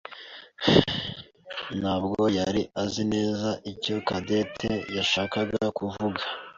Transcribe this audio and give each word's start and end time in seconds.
ntabwo 1.79 2.21
yari 2.37 2.61
azi 2.83 3.03
neza 3.13 3.49
icyo 3.71 3.95
Cadette 4.07 4.69
yashakaga 4.97 5.63
kuvuga. 5.77 6.21